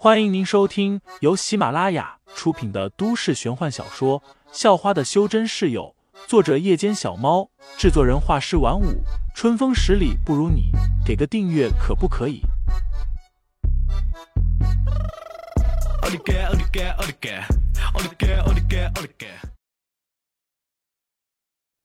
[0.00, 4.20] 欢迎您收听由喜马拉雅出品的都市玄幻小说
[4.52, 5.92] 《校花的修真室友》，
[6.28, 9.02] 作者：夜间小猫，制作人：画师晚舞，
[9.34, 10.70] 春风十里不如你，
[11.04, 12.42] 给个订阅可不可以？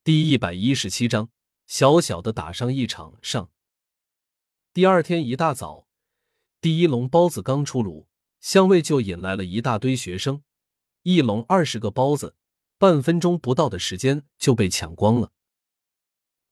[0.04, 1.30] 第一百一十七章，
[1.66, 3.50] 小小的打上一场上。
[4.71, 5.88] 第二天一大早。
[6.64, 8.07] 第一笼包子刚出炉，
[8.39, 10.44] 香味就引来了一大堆学生。
[11.02, 12.38] 一笼二十个包子，
[12.77, 15.34] 半分钟不到的时间就被抢光了。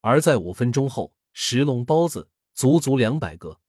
[0.01, 3.61] 而在五分钟后，十笼包子足足两百个，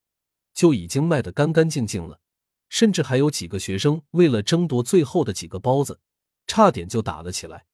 [0.53, 2.19] 就已经卖得干干净净了。
[2.67, 6.01] 甚至还有几个学生为了争夺最后的几个包子，
[6.45, 7.67] 差点就打了起来。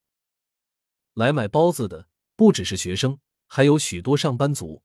[1.16, 4.84] 来买包子的不只是学生，还有许多上班族。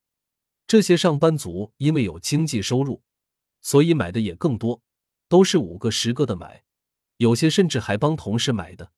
[0.67, 3.03] 这些上班族因为有经济收入。
[3.65, 4.83] 所以买的也更多，
[5.27, 6.65] 都是五个十个的买，
[7.17, 8.93] 有些甚至还帮同事买的。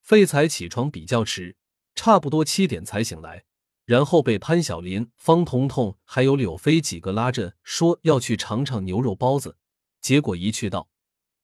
[0.00, 1.54] 废材起床比较迟，
[1.94, 3.44] 差不多七点才醒来，
[3.84, 9.58] 然后被潘晓林、方彤彤还有柳飞几个拉着说要去尝尝牛肉包子。
[10.00, 10.88] 结果一去到，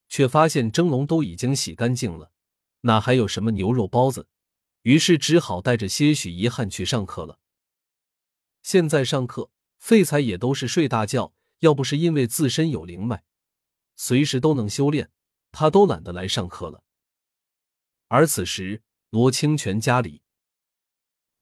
[0.09, 2.33] 却发现蒸笼都已经洗干净了，
[2.81, 4.27] 哪还有什么牛肉包子？
[4.81, 7.39] 于是只好带着些许遗憾去上课了。
[8.63, 11.35] 现在上课，废材也都是睡大觉。
[11.61, 13.25] 要不是因为自身有灵脉，
[13.97, 15.11] 随时都能修炼，
[15.51, 16.83] 他都懒得来上课了。
[18.09, 20.23] 而此时，罗清泉家里，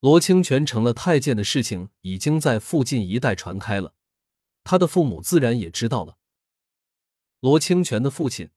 [0.00, 3.94] 罗清泉成了太监的事情已经在附近一带传开了，
[4.64, 6.18] 他的父母自然也知道了。
[7.40, 8.50] 罗清泉的父亲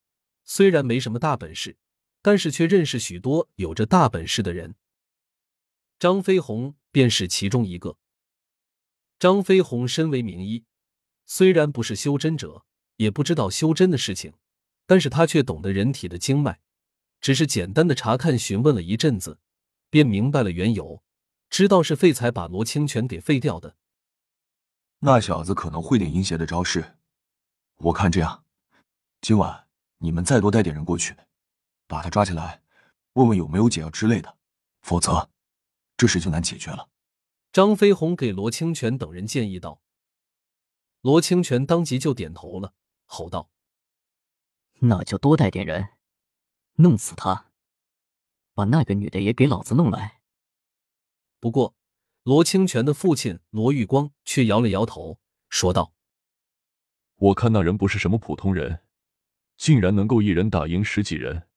[0.43, 1.77] 虽然没什么大本事，
[2.21, 4.75] 但是却认识许多有着大本事的人，
[5.99, 7.97] 张飞鸿便是其中一个。
[9.19, 10.65] 张飞鸿身为名医。
[11.31, 14.33] 虽然不是修真者，也不知道修真的事情，
[14.87, 16.59] 但是他却懂得人体的经脉，
[17.21, 19.37] 只是简单的查看询问了一阵子，
[19.91, 21.03] 便明白了缘由，
[21.47, 23.75] 知道是废材把罗清泉给废掉的。
[25.01, 26.97] 那小子可能会点阴邪的招式，
[27.77, 28.43] 我看这样，
[29.21, 29.67] 今晚
[29.99, 31.15] 你们再多带点人过去，
[31.85, 32.63] 把他抓起来，
[33.13, 34.35] 问问有没有解药之类的，
[34.81, 35.29] 否则
[35.95, 36.89] 这事就难解决了。
[37.53, 39.83] 张飞鸿给罗清泉等人建议道。
[41.01, 42.73] 罗清泉当即就点头了，
[43.05, 43.49] 吼道
[44.81, 45.93] ：“那就多带点人，
[46.75, 47.51] 弄死他！
[48.53, 50.19] 把那个女的也给老子弄来！”
[51.39, 51.73] 不过，
[52.23, 55.93] 罗清泉的父亲罗玉光却摇了摇头，说道
[57.15, 58.81] ：“我看那人不是什么普通人，
[59.55, 61.47] 竟然能够一人打赢十几人，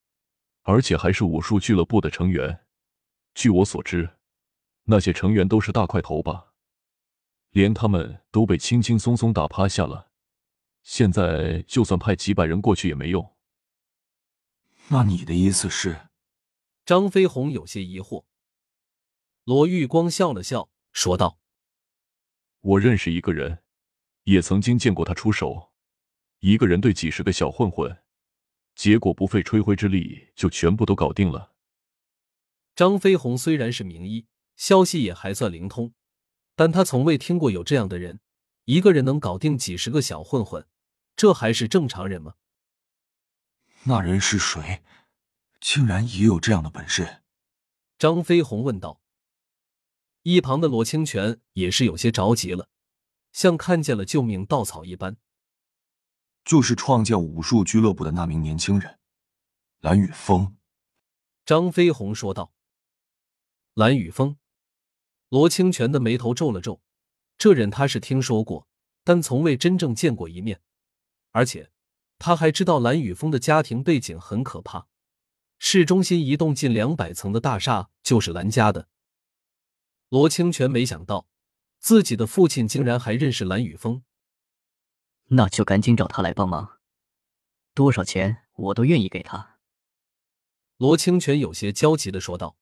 [0.63, 2.65] 而且还是武术俱乐部的成员。
[3.35, 4.19] 据我所知，
[4.85, 6.51] 那些成员都是大块头吧？”
[7.53, 10.11] 连他们都被轻轻松松打趴下了，
[10.83, 13.35] 现在就算派几百人过去也没用。
[14.89, 16.09] 那你的意思是？
[16.85, 18.25] 张飞鸿有些疑惑。
[19.45, 21.39] 罗玉光笑了笑，说道
[22.61, 23.63] ：“我认识一个人，
[24.25, 25.73] 也曾经见过他出手，
[26.41, 28.03] 一个人对几十个小混混，
[28.75, 31.55] 结果不费吹灰之力就全部都搞定了。”
[32.75, 34.27] 张飞鸿虽然是名医，
[34.57, 35.93] 消息也还算灵通。
[36.55, 38.21] 但他从未听过有这样的人，
[38.65, 40.67] 一个人能搞定几十个小混混，
[41.17, 42.35] 这还是正常人吗？
[43.85, 44.83] 那人是谁？
[45.61, 47.23] 竟然也有这样的本事？
[47.99, 49.01] 张飞鸿问道。
[50.23, 52.69] 一旁的罗清泉也是有些着急了，
[53.33, 55.17] 像看见了救命稻草一般。
[56.45, 58.99] 就是创建武术俱乐部的那名年轻人，
[59.81, 60.57] 蓝雨峰。
[61.45, 62.53] 张飞鸿说道。
[63.75, 64.37] 蓝雨峰。
[65.33, 66.83] 罗清泉的眉头皱了皱，
[67.39, 68.69] 这人他是听说过，
[69.03, 70.61] 但从未真正见过一面。
[71.31, 71.71] 而且
[72.19, 74.89] 他还知道蓝雨峰的家庭背景很可怕，
[75.59, 78.91] 市中心一栋近两百层的大厦就是蓝家的。
[80.11, 81.27] 罗清泉没想到
[81.79, 84.03] 自己的父亲竟然还认识蓝雨峰，
[85.29, 86.79] 那就赶紧找他来帮忙，
[87.73, 89.57] 多少钱我都愿意给他。
[90.77, 92.59] 罗清泉有些焦急的说道：“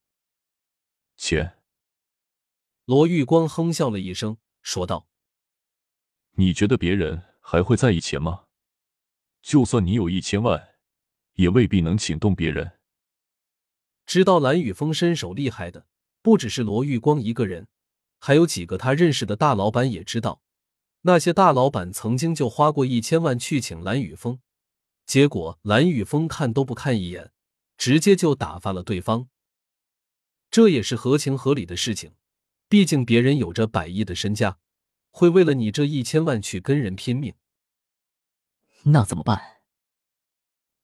[1.19, 1.56] 钱。”
[2.90, 5.06] 罗玉光哼笑了一声，说道
[6.34, 8.46] ：“你觉得别人还会在意钱吗？
[9.42, 10.70] 就算你有一千万，
[11.34, 12.81] 也未必能请动别人。”
[14.06, 15.87] 知道蓝雨峰身手厉害的
[16.20, 17.69] 不只是罗玉光一个人，
[18.19, 20.42] 还有几个他认识的大老板也知道，
[21.02, 24.40] 那些大老板曾经就花过一千万去请蓝雨峰，
[25.06, 27.31] 结果蓝雨峰看都不看一眼，
[27.76, 29.28] 直接就打发了对方。
[30.50, 32.14] 这也是合情合理的事情。
[32.70, 34.58] 毕竟别人有着百亿的身家，
[35.11, 37.34] 会为了你这一千万去跟人拼命？
[38.84, 39.62] 那怎么办？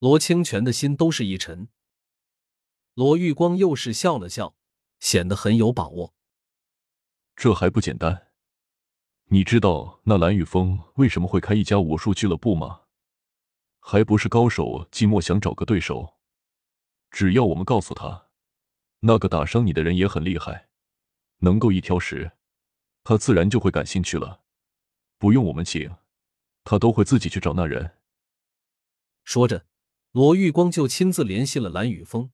[0.01, 1.69] 罗清泉的心都是一沉。
[2.95, 4.57] 罗玉光又是笑了笑，
[4.99, 6.13] 显得很有把握。
[7.37, 8.33] 这还不简单？
[9.27, 12.81] 你知道那蓝雨峰为什么会开一家武术俱乐部吗？
[13.79, 16.17] 还不是高手寂寞想找个对手。
[17.13, 18.27] 只要我们告诉他，
[19.01, 20.66] 那个打伤你的人也很厉害，
[21.39, 22.33] 能够一挑十，
[23.05, 24.43] 他自然就会感兴趣了。
[25.19, 25.95] 不用我们请，
[26.65, 27.99] 他都会自己去找那人。
[29.25, 29.67] 说着，
[30.13, 32.31] 罗玉光就亲自联系了蓝雨峰。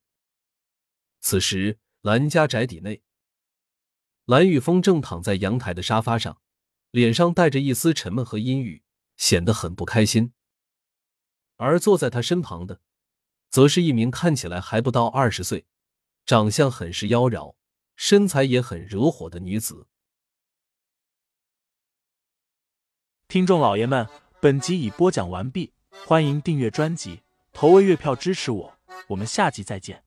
[1.21, 3.03] 此时，蓝家宅邸内，
[4.25, 6.39] 蓝雨峰正躺在阳台的沙发上。
[6.91, 8.83] 脸上带着一丝沉闷和阴郁，
[9.17, 10.35] 显得很不开心。
[11.57, 12.83] 而坐在他身旁的，
[13.49, 15.65] 则是一名看起来还不到二十岁、
[16.27, 17.57] 长相很是妖娆、
[17.97, 19.87] 身材也很惹火的女子。
[23.29, 24.07] 听众老爷们，
[24.41, 25.73] 本集已播讲完毕，
[26.07, 27.23] 欢迎订阅专辑，
[27.53, 28.79] 投喂月票支持我，
[29.09, 30.05] 我们下集再见。